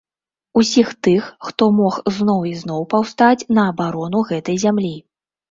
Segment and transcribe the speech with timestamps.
[0.59, 4.93] Усіх тых, хто мог зноў і зноў паўстаць на абарону гэтай зямлі.